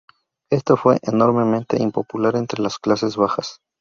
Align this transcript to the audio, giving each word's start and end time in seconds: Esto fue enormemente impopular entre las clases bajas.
Esto 0.49 0.77
fue 0.77 0.97
enormemente 1.03 1.79
impopular 1.79 2.35
entre 2.35 2.59
las 2.63 2.79
clases 2.79 3.17
bajas. 3.17 3.61